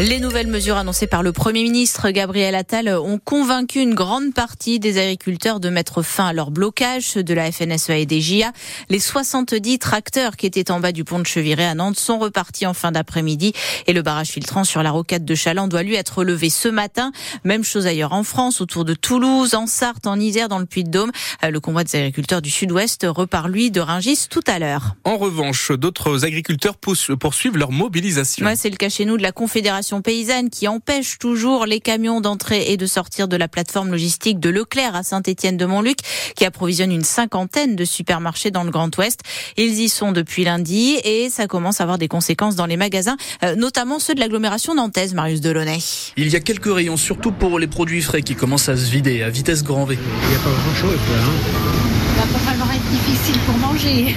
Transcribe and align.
Les 0.00 0.20
nouvelles 0.20 0.46
mesures 0.46 0.76
annoncées 0.76 1.08
par 1.08 1.24
le 1.24 1.32
Premier 1.32 1.64
ministre 1.64 2.10
Gabriel 2.10 2.54
Attal 2.54 2.88
ont 2.88 3.18
convaincu 3.18 3.80
une 3.80 3.94
grande 3.94 4.32
partie 4.32 4.78
des 4.78 4.96
agriculteurs 4.96 5.58
de 5.58 5.70
mettre 5.70 6.02
fin 6.02 6.28
à 6.28 6.32
leur 6.32 6.52
blocage 6.52 7.14
de 7.14 7.34
la 7.34 7.50
FNSEA 7.50 7.96
et 7.96 8.06
des 8.06 8.20
JA. 8.20 8.52
Les 8.90 9.00
70 9.00 9.80
tracteurs 9.80 10.36
qui 10.36 10.46
étaient 10.46 10.70
en 10.70 10.78
bas 10.78 10.92
du 10.92 11.02
pont 11.02 11.18
de 11.18 11.26
Cheviré 11.26 11.64
à 11.64 11.74
Nantes 11.74 11.98
sont 11.98 12.20
repartis 12.20 12.64
en 12.64 12.74
fin 12.74 12.92
d'après-midi 12.92 13.52
et 13.88 13.92
le 13.92 14.02
barrage 14.02 14.28
filtrant 14.28 14.62
sur 14.62 14.84
la 14.84 14.92
rocade 14.92 15.24
de 15.24 15.34
Chaland 15.34 15.66
doit 15.66 15.82
lui 15.82 15.96
être 15.96 16.22
levé 16.22 16.48
ce 16.48 16.68
matin. 16.68 17.10
Même 17.42 17.64
chose 17.64 17.88
ailleurs 17.88 18.12
en 18.12 18.22
France, 18.22 18.60
autour 18.60 18.84
de 18.84 18.94
Toulouse, 18.94 19.54
en 19.54 19.66
Sarthe, 19.66 20.06
en 20.06 20.20
Isère, 20.20 20.48
dans 20.48 20.60
le 20.60 20.66
Puy-de-Dôme. 20.66 21.10
Le 21.42 21.58
convoi 21.58 21.82
des 21.82 21.96
agriculteurs 21.96 22.40
du 22.40 22.50
Sud-Ouest 22.50 23.04
repart 23.08 23.48
lui 23.48 23.72
de 23.72 23.80
Ringis 23.80 24.28
tout 24.30 24.44
à 24.46 24.60
l'heure. 24.60 24.94
En 25.02 25.16
revanche, 25.16 25.72
d'autres 25.72 26.24
agriculteurs 26.24 26.76
poursuivent 26.76 27.56
leur 27.56 27.72
mobilisation. 27.72 28.46
Ouais, 28.46 28.54
c'est 28.54 28.70
le 28.70 28.76
cas 28.76 28.90
chez 28.90 29.04
nous 29.04 29.16
de 29.16 29.22
la 29.22 29.32
Confédération 29.32 29.87
paysanne 30.02 30.50
qui 30.50 30.68
empêche 30.68 31.18
toujours 31.18 31.66
les 31.66 31.80
camions 31.80 32.20
d'entrer 32.20 32.72
et 32.72 32.76
de 32.76 32.86
sortir 32.86 33.28
de 33.28 33.36
la 33.36 33.48
plateforme 33.48 33.90
logistique 33.90 34.38
de 34.38 34.50
Leclerc 34.50 34.94
à 34.94 35.02
Saint-Étienne-de-Montluc 35.02 35.98
qui 36.36 36.44
approvisionne 36.44 36.92
une 36.92 37.04
cinquantaine 37.04 37.74
de 37.74 37.84
supermarchés 37.84 38.50
dans 38.50 38.64
le 38.64 38.70
Grand 38.70 38.96
Ouest. 38.98 39.20
Ils 39.56 39.80
y 39.80 39.88
sont 39.88 40.12
depuis 40.12 40.44
lundi 40.44 40.98
et 41.04 41.30
ça 41.30 41.46
commence 41.46 41.80
à 41.80 41.84
avoir 41.84 41.98
des 41.98 42.08
conséquences 42.08 42.54
dans 42.54 42.66
les 42.66 42.76
magasins, 42.76 43.16
euh, 43.42 43.54
notamment 43.56 43.98
ceux 43.98 44.14
de 44.14 44.20
l'agglomération 44.20 44.74
nantaise, 44.74 45.14
Marius 45.14 45.40
Delaunay. 45.40 45.78
Il 46.16 46.28
y 46.28 46.36
a 46.36 46.40
quelques 46.40 46.72
rayons, 46.72 46.96
surtout 46.96 47.32
pour 47.32 47.58
les 47.58 47.66
produits 47.66 48.02
frais 48.02 48.22
qui 48.22 48.34
commencent 48.34 48.68
à 48.68 48.76
se 48.76 48.90
vider 48.90 49.22
à 49.22 49.30
vitesse 49.30 49.64
grand 49.64 49.84
V. 49.84 49.98
Il 50.22 50.28
n'y 50.28 50.34
a 50.34 50.38
pas 50.38 50.50
grand-chose 50.50 50.92
là. 50.92 51.22
Hein. 51.24 51.88
Il 52.10 52.20
va 52.20 52.38
pas 52.38 52.50
falloir 52.50 52.68
être 52.72 52.90
difficile 52.90 53.40
pour 53.46 53.56
manger. 53.58 54.16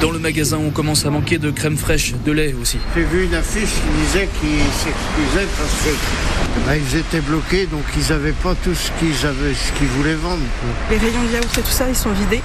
Dans 0.00 0.10
le 0.10 0.18
magasin, 0.18 0.58
on 0.58 0.70
commence 0.70 1.06
à 1.06 1.10
manquer 1.10 1.38
de 1.38 1.50
crème 1.50 1.76
fraîche, 1.76 2.14
de 2.24 2.32
lait 2.32 2.54
aussi. 2.60 2.78
J'ai 2.94 3.04
vu 3.04 3.24
une 3.24 3.34
affiche 3.34 3.62
qui 3.62 4.04
disait 4.04 4.28
qu'ils 4.40 4.72
s'excusaient 4.72 5.48
parce 5.56 5.84
que 5.84 6.66
bah, 6.66 6.76
ils 6.76 6.96
étaient 6.98 7.20
bloqués, 7.20 7.66
donc 7.66 7.82
ils 7.96 8.12
n'avaient 8.12 8.32
pas 8.32 8.54
tout 8.62 8.74
ce 8.74 8.90
qu'ils 8.98 9.26
avaient, 9.26 9.54
ce 9.54 9.72
qu'ils 9.78 9.88
voulaient 9.88 10.14
vendre. 10.14 10.42
Les 10.90 10.98
rayons 10.98 11.22
de 11.22 11.32
yaourt 11.32 11.58
et 11.58 11.62
tout 11.62 11.70
ça, 11.70 11.88
ils 11.88 11.96
sont 11.96 12.12
vidés. 12.12 12.42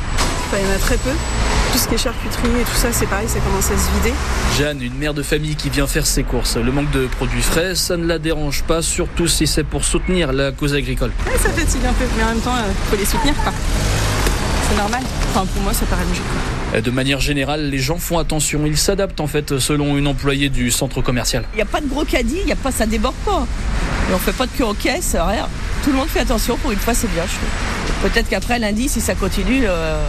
Enfin, 0.48 0.58
il 0.62 0.68
y 0.68 0.72
en 0.72 0.76
a 0.76 0.80
très 0.80 0.98
peu. 0.98 1.10
Tout 1.74 1.78
ce 1.78 1.88
qui 1.88 1.96
est 1.96 1.98
charcuterie 1.98 2.62
et 2.62 2.64
tout 2.64 2.78
ça, 2.78 2.92
c'est 2.92 3.08
pareil, 3.08 3.28
ça 3.28 3.40
commence 3.40 3.70
à 3.70 3.78
se 3.78 3.92
vider. 3.98 4.16
Jeanne, 4.58 4.82
une 4.82 4.96
mère 4.96 5.14
de 5.14 5.24
famille 5.24 5.56
qui 5.56 5.70
vient 5.70 5.88
faire 5.88 6.06
ses 6.06 6.24
courses. 6.24 6.56
Le 6.56 6.72
manque 6.72 6.92
de 6.92 7.08
produits 7.08 7.42
frais, 7.42 7.76
ça 7.76 7.98
ne 7.98 8.06
la 8.06 8.20
dérange 8.20 8.64
pas, 8.64 8.82
surtout 8.82 9.28
si 9.28 9.46
c'est 9.46 9.64
pour 9.66 9.84
soutenir 9.84 10.32
la 10.32 10.52
cause 10.52 10.74
agricole. 10.74 11.12
ça 11.26 11.50
fatigue 11.50 11.86
un 11.86 11.94
peu, 11.94 12.06
mais 12.18 12.24
en 12.24 12.28
même 12.28 12.40
temps, 12.40 12.56
il 12.58 12.70
euh, 12.70 12.90
faut 12.90 12.98
les 12.98 13.06
soutenir. 13.06 13.34
Quoi 13.44 13.52
c'est 14.72 14.78
normal. 14.78 15.02
Enfin, 15.30 15.46
pour 15.54 15.64
moi, 15.64 15.74
ça 15.74 15.86
paraît 15.86 16.06
logique. 16.06 16.24
De 16.74 16.90
manière 16.90 17.20
générale, 17.20 17.70
les 17.70 17.80
gens 17.80 17.98
font 17.98 18.18
attention. 18.18 18.66
Ils 18.66 18.78
s'adaptent 18.78 19.20
en 19.20 19.28
fait 19.28 19.60
selon 19.60 19.98
une 19.98 20.08
employée 20.08 20.50
du 20.50 20.72
centre 20.72 21.02
commercial. 21.02 21.44
Il 21.54 21.58
n'y 21.58 21.62
a 21.62 21.66
pas 21.66 21.82
de 21.82 21.88
gros 21.88 22.06
caddie, 22.06 22.40
il 22.44 22.48
y 22.48 22.54
a 22.54 22.56
pas, 22.56 22.72
ça 22.72 22.86
déborde 22.86 23.16
pas. 23.26 23.46
Et 24.10 24.14
on 24.14 24.18
fait 24.18 24.32
pas 24.32 24.46
de 24.46 24.52
queue 24.52 24.66
en 24.66 24.74
caisse, 24.74 25.16
rien. 25.20 25.50
Tout 25.84 25.92
le 25.92 25.98
monde 25.98 26.08
fait 26.08 26.22
attention. 26.22 26.58
Pour 26.58 26.72
une 26.72 26.80
fois, 26.80 26.94
c'est 26.94 27.12
bien. 27.12 27.24
Peut-être 28.02 28.30
qu'après 28.30 28.58
lundi, 28.58 28.88
si 28.88 29.02
ça 29.02 29.16
continue. 29.16 29.64
Euh, 29.66 30.02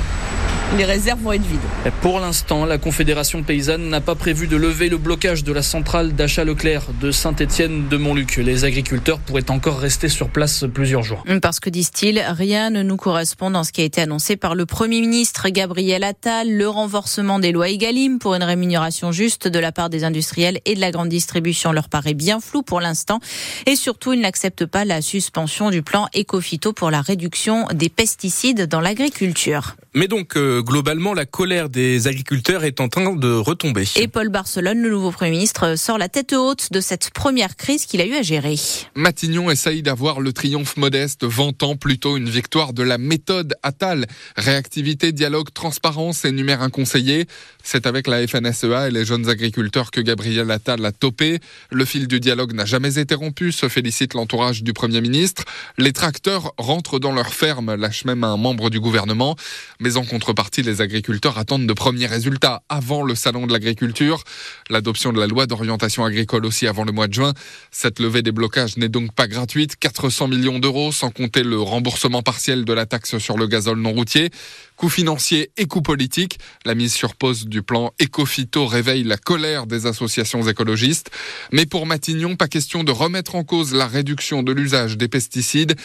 les 0.77 0.85
réserves 0.85 1.21
vont 1.21 1.33
être 1.33 1.43
vides. 1.43 1.61
Pour 2.01 2.21
l'instant, 2.21 2.65
la 2.65 2.79
Confédération 2.79 3.43
paysanne 3.43 3.89
n'a 3.89 4.01
pas 4.01 4.15
prévu 4.15 4.47
de 4.47 4.57
lever 4.57 4.89
le 4.89 4.97
blocage 4.97 5.45
de 5.45 5.53
la 5.53 5.63
centrale 5.63 6.15
d'achat 6.15 6.45
Leclerc 6.45 6.87
de 7.01 7.11
Saint-Étienne 7.11 7.89
de 7.89 7.97
Montluc. 7.97 8.37
Les 8.37 8.65
agriculteurs 8.65 9.19
pourraient 9.19 9.51
encore 9.51 9.79
rester 9.79 10.09
sur 10.09 10.29
place 10.31 10.65
plusieurs 10.73 11.03
jours. 11.03 11.25
Parce 11.43 11.61
que, 11.61 11.69
disent-ils, 11.69 12.25
rien 12.27 12.71
ne 12.71 12.83
nous 12.83 12.97
correspond 12.97 13.51
dans 13.51 13.65
ce 13.65 13.73
qui 13.73 13.83
a 13.83 13.85
été 13.85 14.01
annoncé 14.01 14.37
par 14.37 14.55
le 14.55 14.65
Premier 14.67 15.01
ministre 15.01 15.49
Gabriel 15.51 16.05
Attal, 16.05 16.51
le 16.51 16.69
renforcement 16.69 17.39
des 17.39 17.53
lois 17.53 17.69
EGalim 17.69 18.19
pour 18.19 18.35
une 18.35 18.43
rémunération 18.43 19.13
juste 19.13 19.49
de 19.49 19.59
la 19.59 19.73
part 19.73 19.91
des 19.91 20.05
industriels 20.05 20.61
et 20.65 20.75
de 20.75 20.81
la 20.81 20.91
grande 20.91 21.09
distribution 21.09 21.73
leur 21.73 21.89
paraît 21.89 22.15
bien 22.15 22.41
flou 22.41 22.63
pour 22.63 22.81
l'instant. 22.81 23.21
Et 23.67 23.77
surtout, 23.77 24.13
ils 24.13 24.21
n'acceptent 24.21 24.67
pas 24.67 24.85
la 24.85 25.03
suspension 25.03 25.71
du 25.71 25.83
plan 25.83 26.09
Ecofito 26.17 26.73
pour 26.73 26.91
la 26.91 27.03
réduction 27.03 27.67
des 27.75 27.89
pesticides 27.89 28.67
dans 28.67 28.81
l'agriculture. 28.81 29.77
Mais 29.95 30.09
donc, 30.09 30.37
euh, 30.37 30.62
globalement, 30.63 31.15
la 31.15 31.27
colère 31.27 31.69
des 31.69 32.07
agriculteurs 32.07 32.65
est 32.65 32.81
en 32.81 32.89
train 32.89 33.15
de 33.15 33.33
retomber. 33.33 33.85
Et 33.97 34.09
Paul 34.09 34.29
Barcelone, 34.29 34.83
le 34.83 34.91
nouveau 34.91 35.11
Premier 35.11 35.33
ministre, 35.33 35.77
sort 35.77 35.99
la 35.99 36.09
tête 36.09 36.33
haute 36.33 36.73
de 36.73 36.81
cette 36.81 37.11
première 37.11 37.57
crise 37.57 37.87
qu'il 37.87 38.01
a 38.01 38.07
eu 38.07 38.15
à 38.15 38.23
gérer. 38.23 38.57
Matignon 38.95 39.51
essaye 39.51 39.83
d'avoir 39.83 40.21
le 40.21 40.33
triomphe 40.33 40.77
modeste, 40.77 41.25
vantant 41.25 41.77
plutôt 41.77 42.17
une 42.17 42.29
victoire 42.29 42.73
de 42.73 42.83
la 42.83 42.99
méthode 42.99 43.55
Attal. 43.63 44.07
Réactivité, 44.37 45.13
dialogue, 45.13 45.49
transparence, 45.53 46.25
énumère 46.25 46.63
un 46.63 46.71
conseiller. 46.71 47.27
C'est 47.63 47.87
avec 47.87 48.07
la 48.07 48.27
FNSEA 48.27 48.89
et 48.89 48.91
les 48.91 49.05
jeunes 49.05 49.29
agriculteurs 49.29 49.91
que 49.91 50.01
Gabriel 50.01 50.51
Attal 50.51 50.85
a 50.85 50.93
topé. 50.93 51.39
Le 51.71 51.85
fil 51.85 52.09
du 52.09 52.21
dialogue 52.21 52.53
n'a 52.53 52.65
jamais 52.65 52.99
été 52.99 53.15
rompu, 53.15 53.53
se 53.53 53.69
félicite 53.69 54.15
l'entourage 54.15 54.63
du 54.63 54.73
Premier 54.73 55.01
ministre. 55.01 55.45
Les 55.79 55.93
tracteurs 55.93 56.53
rentrent 56.59 56.99
dans 56.99 57.13
leur 57.13 57.33
ferme, 57.33 57.75
lâche 57.75 58.05
même 58.05 58.25
un 58.25 58.37
membre 58.37 58.71
du 58.71 58.81
gouvernement. 58.81 59.37
Mais 59.81 59.97
en 59.97 60.05
contrepartie, 60.05 60.52
les 60.61 60.83
agriculteurs 60.83 61.39
attendent 61.39 61.67
de 61.67 61.73
premiers 61.73 62.07
résultats 62.07 62.63
avant 62.69 63.03
le 63.03 63.15
salon 63.15 63.47
de 63.47 63.53
l'agriculture. 63.53 64.23
L'adoption 64.69 65.13
de 65.13 65.19
la 65.19 65.27
loi 65.27 65.47
d'orientation 65.47 66.05
agricole 66.05 66.45
aussi 66.45 66.67
avant 66.67 66.85
le 66.85 66.93
mois 66.93 67.09
de 67.09 67.15
juin. 67.15 67.33
Cette 67.71 67.99
levée 67.99 68.21
des 68.21 68.33
blocages 68.33 68.77
n'est 68.77 68.91
donc 68.91 69.15
pas 69.15 69.29
gratuite. 69.29 69.77
400 69.77 70.29
millions 70.29 70.59
d'euros, 70.59 70.93
sans 70.93 71.11
compter 71.11 71.43
le 71.43 71.59
remboursement 71.59 72.23
partiel 72.23 72.67
de 72.67 72.73
la 72.75 72.85
taxe 72.85 73.17
sur 73.17 73.39
le 73.39 73.47
gazole 73.47 73.79
non 73.79 73.93
routier. 73.93 74.31
Coût 74.77 74.91
financier 74.91 75.51
et 75.57 75.67
coût 75.67 75.81
politique. 75.81 76.39
La 76.67 76.75
mise 76.75 76.93
sur 76.93 77.15
pause 77.15 77.47
du 77.47 77.63
plan 77.63 77.93
Ecofito 78.03 78.67
réveille 78.67 79.05
la 79.05 79.17
colère 79.17 79.67
des 79.67 79.87
associations 79.87 80.47
écologistes. 80.49 81.11
Mais 81.53 81.67
pour 81.67 81.87
Matignon, 81.87 82.37
pas 82.37 82.49
question 82.49 82.83
de 82.85 82.91
remettre 82.91 83.37
en 83.37 83.45
cause 83.45 83.75
la 83.75 83.87
réduction 83.87 84.43
de 84.43 84.53
l'usage 84.53 84.97
des 84.97 85.09
pesticides. 85.09 85.77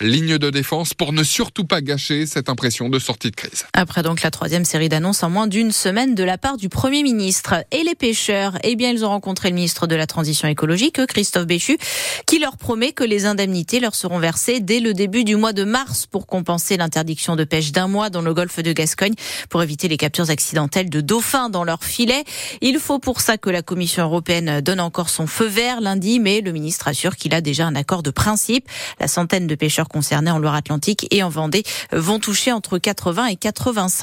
Ligne 0.00 0.38
de 0.38 0.50
défense 0.50 0.94
pour 0.94 1.12
ne 1.12 1.24
surtout 1.24 1.64
pas 1.64 1.80
gâcher 1.80 2.26
cette 2.26 2.48
impression 2.48 2.88
de 2.88 2.98
sortie 2.98 3.30
de 3.30 3.36
crise. 3.36 3.66
Donc 4.04 4.20
la 4.20 4.30
troisième 4.30 4.66
série 4.66 4.90
d'annonces 4.90 5.22
en 5.22 5.30
moins 5.30 5.46
d'une 5.46 5.72
semaine 5.72 6.14
de 6.14 6.22
la 6.22 6.36
part 6.36 6.58
du 6.58 6.68
Premier 6.68 7.02
ministre. 7.02 7.64
Et 7.72 7.82
les 7.84 7.94
pêcheurs, 7.94 8.58
eh 8.62 8.76
bien, 8.76 8.90
ils 8.90 9.02
ont 9.02 9.08
rencontré 9.08 9.48
le 9.48 9.54
ministre 9.54 9.86
de 9.86 9.96
la 9.96 10.06
Transition 10.06 10.46
écologique, 10.46 11.06
Christophe 11.06 11.46
Béchu, 11.46 11.78
qui 12.26 12.38
leur 12.38 12.58
promet 12.58 12.92
que 12.92 13.02
les 13.02 13.24
indemnités 13.24 13.80
leur 13.80 13.94
seront 13.94 14.18
versées 14.18 14.60
dès 14.60 14.80
le 14.80 14.92
début 14.92 15.24
du 15.24 15.36
mois 15.36 15.54
de 15.54 15.64
mars 15.64 16.04
pour 16.06 16.26
compenser 16.26 16.76
l'interdiction 16.76 17.34
de 17.34 17.44
pêche 17.44 17.72
d'un 17.72 17.88
mois 17.88 18.10
dans 18.10 18.20
le 18.20 18.34
golfe 18.34 18.60
de 18.60 18.72
Gascogne 18.72 19.14
pour 19.48 19.62
éviter 19.62 19.88
les 19.88 19.96
captures 19.96 20.28
accidentelles 20.28 20.90
de 20.90 21.00
dauphins 21.00 21.48
dans 21.48 21.64
leurs 21.64 21.82
filets. 21.82 22.24
Il 22.60 22.78
faut 22.80 22.98
pour 22.98 23.22
ça 23.22 23.38
que 23.38 23.48
la 23.48 23.62
Commission 23.62 24.04
européenne 24.04 24.60
donne 24.60 24.80
encore 24.80 25.08
son 25.08 25.26
feu 25.26 25.46
vert 25.46 25.80
lundi, 25.80 26.20
mais 26.20 26.42
le 26.42 26.52
ministre 26.52 26.88
assure 26.88 27.16
qu'il 27.16 27.34
a 27.34 27.40
déjà 27.40 27.64
un 27.66 27.74
accord 27.74 28.02
de 28.02 28.10
principe. 28.10 28.68
La 29.00 29.08
centaine 29.08 29.46
de 29.46 29.54
pêcheurs 29.54 29.88
concernés 29.88 30.30
en 30.30 30.38
Loire-Atlantique 30.38 31.06
et 31.10 31.22
en 31.22 31.30
Vendée 31.30 31.62
vont 31.90 32.18
toucher 32.18 32.52
entre 32.52 32.76
80 32.76 33.28
et 33.28 33.36
85% 33.36 33.93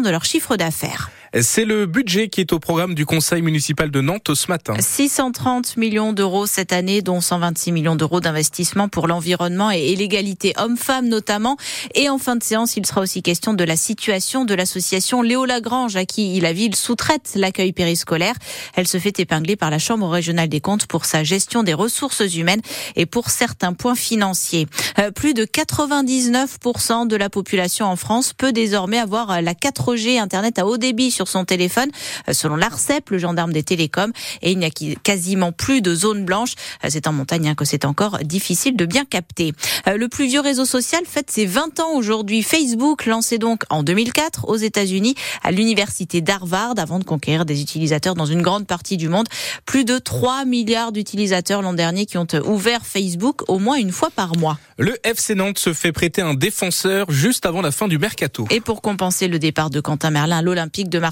de 0.00 0.10
leur 0.10 0.24
chiffre 0.24 0.56
d'affaires. 0.56 1.10
C'est 1.34 1.66
le 1.66 1.84
budget 1.84 2.28
qui 2.28 2.40
est 2.40 2.54
au 2.54 2.58
programme 2.58 2.94
du 2.94 3.04
Conseil 3.04 3.42
municipal 3.42 3.90
de 3.90 4.00
Nantes 4.00 4.34
ce 4.34 4.48
matin. 4.48 4.74
630 4.78 5.76
millions 5.76 6.14
d'euros 6.14 6.46
cette 6.46 6.72
année, 6.72 7.02
dont 7.02 7.20
126 7.20 7.70
millions 7.72 7.96
d'euros 7.96 8.20
d'investissement 8.20 8.88
pour 8.88 9.06
l'environnement 9.08 9.70
et 9.70 9.94
l'égalité 9.94 10.54
homme-femme 10.56 11.06
notamment. 11.06 11.58
Et 11.94 12.08
en 12.08 12.16
fin 12.16 12.36
de 12.36 12.42
séance, 12.42 12.78
il 12.78 12.86
sera 12.86 13.02
aussi 13.02 13.22
question 13.22 13.52
de 13.52 13.62
la 13.62 13.76
situation 13.76 14.46
de 14.46 14.54
l'association 14.54 15.20
Léo 15.20 15.44
Lagrange, 15.44 15.96
à 15.96 16.06
qui 16.06 16.40
la 16.40 16.54
ville 16.54 16.74
sous-traite 16.74 17.32
l'accueil 17.34 17.72
périscolaire. 17.72 18.34
Elle 18.74 18.88
se 18.88 18.98
fait 18.98 19.20
épingler 19.20 19.56
par 19.56 19.70
la 19.70 19.78
Chambre 19.78 20.08
régionale 20.08 20.48
des 20.48 20.60
comptes 20.60 20.86
pour 20.86 21.04
sa 21.04 21.24
gestion 21.24 21.62
des 21.62 21.74
ressources 21.74 22.34
humaines 22.34 22.62
et 22.96 23.04
pour 23.04 23.28
certains 23.28 23.74
points 23.74 23.94
financiers. 23.94 24.66
Euh, 24.98 25.10
plus 25.10 25.34
de 25.34 25.44
99% 25.44 27.06
de 27.06 27.16
la 27.16 27.28
population 27.28 27.84
en 27.84 27.96
France 27.96 28.32
peut 28.32 28.52
désormais 28.52 28.98
avoir 28.98 29.42
la 29.42 29.52
4G 29.52 30.18
Internet 30.18 30.58
à 30.58 30.66
haut 30.66 30.78
débit 30.78 31.10
sur 31.18 31.26
son 31.26 31.44
téléphone, 31.44 31.90
euh, 32.28 32.32
selon 32.32 32.54
l'ARCEP, 32.54 33.10
le 33.10 33.18
gendarme 33.18 33.52
des 33.52 33.64
télécoms, 33.64 34.12
et 34.40 34.52
il 34.52 34.58
n'y 34.58 34.66
a 34.66 34.70
quasiment 35.02 35.50
plus 35.50 35.82
de 35.82 35.92
zones 35.92 36.24
blanches. 36.24 36.54
Euh, 36.84 36.88
c'est 36.90 37.08
en 37.08 37.12
montagne 37.12 37.48
hein, 37.48 37.54
que 37.56 37.64
c'est 37.64 37.84
encore 37.84 38.18
difficile 38.18 38.76
de 38.76 38.86
bien 38.86 39.04
capter. 39.04 39.52
Euh, 39.88 39.96
le 39.96 40.08
plus 40.08 40.26
vieux 40.26 40.40
réseau 40.40 40.64
social 40.64 41.02
fête 41.06 41.28
ses 41.28 41.44
20 41.44 41.80
ans 41.80 41.94
aujourd'hui. 41.94 42.44
Facebook, 42.44 43.06
lancé 43.06 43.38
donc 43.38 43.64
en 43.68 43.82
2004 43.82 44.48
aux 44.48 44.56
États-Unis 44.56 45.16
à 45.42 45.50
l'université 45.50 46.20
d'Harvard 46.20 46.74
avant 46.76 47.00
de 47.00 47.04
conquérir 47.04 47.44
des 47.44 47.62
utilisateurs 47.62 48.14
dans 48.14 48.26
une 48.26 48.42
grande 48.42 48.68
partie 48.68 48.96
du 48.96 49.08
monde. 49.08 49.26
Plus 49.66 49.84
de 49.84 49.98
3 49.98 50.44
milliards 50.44 50.92
d'utilisateurs 50.92 51.62
l'an 51.62 51.72
dernier 51.72 52.06
qui 52.06 52.16
ont 52.16 52.28
ouvert 52.44 52.86
Facebook 52.86 53.42
au 53.48 53.58
moins 53.58 53.76
une 53.76 53.90
fois 53.90 54.10
par 54.14 54.36
mois. 54.36 54.58
Le 54.78 54.96
FC 55.04 55.34
Nantes 55.34 55.58
se 55.58 55.72
fait 55.72 55.90
prêter 55.90 56.22
un 56.22 56.34
défenseur 56.34 57.10
juste 57.10 57.44
avant 57.44 57.60
la 57.60 57.72
fin 57.72 57.88
du 57.88 57.98
mercato. 57.98 58.46
Et 58.50 58.60
pour 58.60 58.82
compenser 58.82 59.26
le 59.26 59.40
départ 59.40 59.70
de 59.70 59.80
Quentin 59.80 60.10
Merlin, 60.10 60.42
l'Olympique 60.42 60.88
de 60.88 61.00
Marseille. 61.00 61.07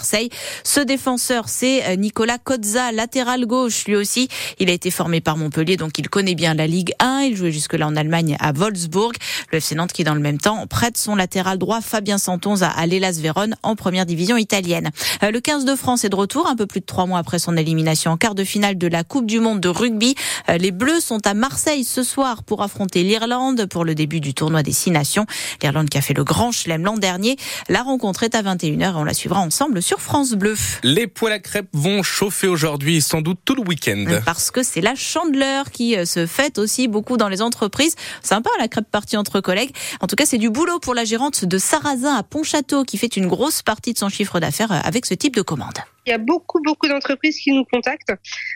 Ce 0.65 0.81
défenseur, 0.81 1.49
c'est 1.49 1.97
Nicolas 1.97 2.39
Kozza, 2.39 2.93
latéral 2.93 3.47
gauche, 3.47 3.85
lui 3.87 3.97
aussi. 3.97 4.29
Il 4.59 4.71
a 4.71 4.73
été 4.73 4.91
formé 4.91 5.21
par 5.21 5.37
Montpellier, 5.37 5.77
donc 5.77 5.99
il 5.99 6.09
connaît 6.09 6.35
bien 6.35 6.55
la 6.55 6.67
Ligue 6.67 6.93
1. 6.99 7.23
Il 7.23 7.37
jouait 7.37 7.53
jusque-là 7.53 7.87
en 7.87 7.97
Allemagne 7.97 8.37
à 8.41 8.53
Wolfsburg. 8.53 9.13
Le 9.53 9.59
FC 9.59 9.75
Nantes 9.75 9.93
qui, 9.93 10.05
dans 10.05 10.15
le 10.15 10.21
même 10.21 10.39
temps, 10.39 10.67
prête 10.67 10.97
son 10.97 11.15
latéral 11.15 11.59
droit 11.59 11.81
Fabien 11.81 12.19
Santon 12.19 12.57
à 12.63 12.87
l'Elas 12.87 13.19
Vérone 13.21 13.57
en 13.63 13.77
première 13.77 14.07
division 14.07 14.37
italienne. 14.37 14.91
Euh, 15.23 15.31
le 15.31 15.41
15 15.41 15.65
de 15.65 15.75
France 15.75 16.05
est 16.05 16.09
de 16.09 16.17
retour, 16.17 16.47
un 16.47 16.57
peu 16.57 16.67
plus 16.67 16.81
de 16.81 16.87
trois 16.87 17.07
mois 17.07 17.19
après 17.19 17.39
son 17.39 17.57
élimination 17.57 18.13
en 18.13 18.17
quart 18.17 18.35
de 18.35 18.45
finale 18.45 18.79
de 18.79 18.87
la 18.87 19.05
Coupe 19.05 19.27
du 19.27 19.41
Monde 19.41 19.61
de 19.61 19.69
rugby. 19.69 20.15
Euh, 20.49 20.59
les 20.59 20.71
Bleus 20.71 21.01
sont 21.01 21.27
à 21.27 21.35
Marseille 21.35 21.85
ce 21.85 22.03
soir 22.03 22.43
pour 22.43 22.63
affronter 22.63 23.03
l'Irlande 23.03 23.67
pour 23.67 23.85
le 23.85 23.95
début 23.95 24.21
du 24.21 24.35
tournoi 24.35 24.63
des 24.63 24.73
Six 24.73 24.91
Nations. 24.91 25.27
L'Irlande 25.63 25.89
qui 25.89 25.99
a 25.99 26.03
fait 26.03 26.15
le 26.15 26.25
grand 26.25 26.53
chelem 26.53 26.85
l'an 26.85 26.97
dernier. 26.97 27.37
La 27.69 27.83
rencontre 27.83 28.23
est 28.23 28.35
à 28.35 28.43
21h 28.43 28.83
et 28.83 28.95
on 28.95 29.05
la 29.05 29.15
suivra 29.15 29.41
ensemble 29.41 29.83
sur 29.87 30.01
France 30.01 30.33
Bleu. 30.33 30.57
Les 30.83 31.07
poêles 31.07 31.35
à 31.35 31.39
crêpes 31.39 31.69
vont 31.73 32.03
chauffer 32.03 32.49
aujourd'hui, 32.49 33.01
sans 33.01 33.21
doute 33.21 33.39
tout 33.45 33.55
le 33.55 33.63
week-end. 33.63 34.05
Parce 34.25 34.51
que 34.51 34.65
c'est 34.65 34.81
la 34.81 34.97
chandeleur 34.97 35.71
qui 35.71 35.97
euh, 35.97 36.05
se 36.05 36.27
fête 36.27 36.59
aussi 36.59 36.89
beaucoup 36.89 37.17
dans 37.17 37.29
les 37.29 37.41
entreprises. 37.41 37.95
Sympa 38.21 38.51
la 38.59 38.67
crêpe 38.67 38.91
partie 38.91 39.17
entre 39.17 39.41
collègues. 39.41 39.71
En 40.01 40.09
tout 40.09 40.17
cas, 40.17 40.27
c'est 40.27 40.39
du 40.39 40.51
boulot 40.51 40.81
pour 40.81 40.93
la 40.93 41.05
gérante 41.05 41.45
de 41.45 41.57
Sarrazin 41.57 42.17
à 42.17 42.25
Pontchâteau 42.25 42.83
qui 42.83 42.99
fait 42.99 43.17
une 43.17 43.29
grosse 43.29 43.63
partie 43.63 43.93
de 43.93 43.99
son 43.99 44.09
chiffre 44.09 44.41
d'affaires 44.41 44.73
euh, 44.73 44.81
avec 44.83 45.07
ce 45.07 45.15
type 45.15 45.37
de 45.37 45.43
commande. 45.43 45.79
Il 46.05 46.11
y 46.11 46.13
a 46.13 46.19
beaucoup, 46.19 46.61
beaucoup 46.65 46.89
d'entreprises 46.89 47.39
qui 47.39 47.53
nous 47.53 47.65
contactent. 47.65 48.13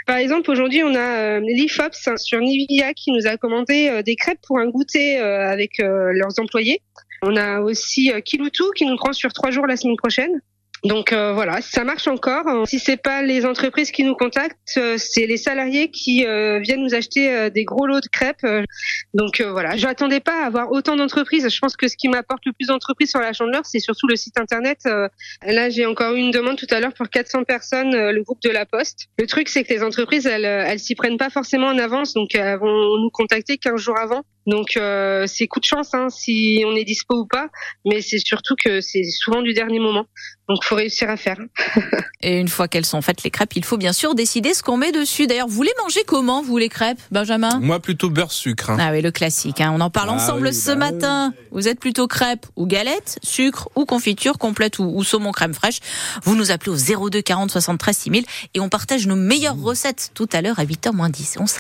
Par 0.09 0.17
exemple, 0.17 0.51
aujourd'hui, 0.51 0.83
on 0.83 0.97
a 0.97 0.99
euh, 0.99 1.41
l'IFOPS 1.41 2.17
sur 2.17 2.41
Nivia 2.41 2.93
qui 2.93 3.13
nous 3.13 3.29
a 3.29 3.37
commandé 3.37 3.89
euh, 3.89 4.03
des 4.03 4.17
crêpes 4.17 4.41
pour 4.45 4.59
un 4.59 4.67
goûter 4.67 5.19
avec 5.19 5.79
leurs 5.79 6.41
employés. 6.41 6.83
On 7.23 7.37
a 7.37 7.61
aussi 7.61 8.11
Kiloutou 8.25 8.73
qui 8.75 8.85
nous 8.85 8.97
prend 8.97 9.13
sur 9.13 9.33
trois 9.33 9.53
jours 9.53 9.69
la 9.69 9.77
semaine 9.77 9.97
prochaine. 9.97 10.41
Donc 10.85 11.13
euh, 11.13 11.33
voilà, 11.33 11.61
ça 11.61 11.85
marche 11.85 12.09
encore. 12.09 12.67
Si 12.67 12.79
c'est 12.79 12.97
pas 12.97 13.23
les 13.23 13.45
entreprises 13.45 13.91
qui 13.91 14.03
nous 14.03 14.15
contactent, 14.15 14.57
euh, 14.79 14.97
c'est 14.99 15.27
les 15.27 15.37
salariés 15.37 15.91
qui 15.91 16.27
euh, 16.27 16.59
viennent 16.59 16.83
nous 16.83 16.95
acheter 16.95 17.51
des 17.51 17.65
gros 17.65 17.87
lots 17.87 18.01
de 18.01 18.09
crêpes. 18.09 18.47
donc 19.15 19.43
voilà, 19.43 19.77
j'attendais 19.77 20.21
pas 20.21 20.43
à 20.43 20.47
avoir 20.47 20.73
autant 20.73 20.97
d'entreprises. 20.97 21.49
Je 21.49 21.59
pense 21.59 21.77
que 21.77 21.89
ce 21.89 21.97
qui 21.97 22.09
m'apporte 22.09 22.45
le 22.47 22.53
plus 22.53 22.69
d'entreprises 22.69 23.11
sur 23.11 23.21
la 23.21 23.33
Chandeleur, 23.33 23.63
c'est 23.65 23.79
surtout 23.79 24.07
le 24.07 24.17
site 24.17 24.39
internet. 24.39 24.89
là, 25.47 25.71
j'ai 25.71 25.87
encore 25.87 26.15
eu 26.15 26.19
une 26.19 26.31
demande 26.31 26.57
tout 26.57 26.67
à 26.71 26.81
l'heure 26.81 26.95
pour 26.95 27.09
400 27.09 27.45
personnes, 27.45 27.95
le 28.11 28.23
groupe 28.23 28.41
de 28.43 28.51
la 28.51 28.67
Poste. 28.67 29.09
Le 29.19 29.27
truc, 29.27 29.49
c'est 29.49 29.65
que 29.65 29.73
les 29.73 29.83
entreprises, 29.83 30.27
elles, 30.27 30.45
elles 30.45 30.81
s'y 30.81 30.95
prennent 30.95 31.19
pas 31.19 31.31
forcément 31.31 31.67
en 31.67 31.79
avance, 31.79 32.15
donc 32.15 32.35
elles 32.35 32.59
vont 32.59 32.99
nous 32.99 33.11
contacter 33.11 33.59
15 33.59 33.81
jours 33.81 33.99
avant. 33.99 34.23
Donc 34.51 34.79
c'est 35.27 35.47
coup 35.47 35.61
de 35.61 35.65
chance 35.65 35.95
hein, 35.95 36.09
si 36.11 36.65
on 36.67 36.75
est 36.75 36.85
dispo 36.85 37.21
ou 37.21 37.27
pas, 37.27 37.49
mais 37.85 38.03
c'est 38.03 38.19
surtout 38.19 38.57
que 38.63 38.81
c'est 38.81 39.05
souvent 39.05 39.43
du 39.43 39.53
dernier 39.53 39.79
moment. 39.79 40.07
Donc, 40.51 40.65
faut 40.65 40.75
réussir 40.75 41.09
à 41.09 41.17
faire. 41.17 41.39
Et 42.23 42.41
une 42.41 42.49
fois 42.49 42.67
qu'elles 42.67 42.85
sont 42.85 43.01
faites, 43.03 43.23
les 43.23 43.31
crêpes, 43.31 43.55
il 43.55 43.65
faut 43.65 43.77
bien 43.77 43.93
sûr 43.93 44.17
décider 44.17 44.53
ce 44.53 44.65
qu'on 44.65 44.77
met 44.77 44.91
dessus. 44.91 45.29
D'ailleurs, 45.29 45.47
vous 45.47 45.63
les 45.63 45.71
mangez 45.81 46.03
comment, 46.05 46.43
vous, 46.43 46.59
les 46.59 46.69
crêpes, 46.69 46.99
Benjamin? 47.13 47.61
Moi, 47.61 47.79
plutôt 47.79 48.11
beurre-sucre. 48.11 48.71
Hein. 48.71 48.79
Ah 48.81 48.91
oui, 48.91 49.01
le 49.01 49.13
classique. 49.13 49.61
Hein. 49.61 49.73
On 49.73 49.81
en 49.81 49.91
parle 49.91 50.09
ah 50.11 50.15
ensemble 50.15 50.53
ce 50.53 50.73
bah 50.73 50.91
matin. 50.91 51.33
Vous 51.53 51.69
êtes 51.69 51.79
plutôt 51.79 52.09
crêpes 52.09 52.47
ou 52.57 52.67
galettes, 52.67 53.21
sucre 53.23 53.69
ou 53.77 53.85
confiture 53.85 54.39
complète 54.39 54.81
ou, 54.81 55.05
saumon 55.05 55.31
crème 55.31 55.55
fraîche. 55.55 55.79
Vous 56.25 56.35
nous 56.35 56.51
appelez 56.51 56.73
au 56.73 57.09
02 57.09 57.23
40 57.23 57.53
73 57.53 57.97
6000 57.97 58.25
et 58.55 58.59
on 58.59 58.69
partage 58.69 59.07
nos 59.07 59.15
meilleures 59.15 59.61
recettes 59.61 60.11
tout 60.15 60.29
à 60.33 60.43
l'heure 60.43 60.59
à 60.59 60.65
8h 60.65 60.93
moins 60.93 61.11
10. 61.11 61.39